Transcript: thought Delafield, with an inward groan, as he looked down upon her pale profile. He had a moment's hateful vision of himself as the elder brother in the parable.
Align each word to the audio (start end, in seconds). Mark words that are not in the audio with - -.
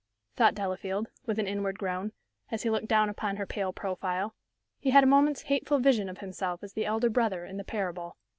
thought 0.35 0.55
Delafield, 0.55 1.09
with 1.27 1.37
an 1.37 1.45
inward 1.45 1.77
groan, 1.77 2.11
as 2.49 2.63
he 2.63 2.71
looked 2.71 2.87
down 2.87 3.07
upon 3.07 3.35
her 3.35 3.45
pale 3.45 3.71
profile. 3.71 4.33
He 4.79 4.89
had 4.89 5.03
a 5.03 5.07
moment's 5.07 5.43
hateful 5.43 5.77
vision 5.77 6.09
of 6.09 6.17
himself 6.17 6.63
as 6.63 6.73
the 6.73 6.87
elder 6.87 7.07
brother 7.11 7.45
in 7.45 7.57
the 7.57 7.63
parable. 7.63 8.17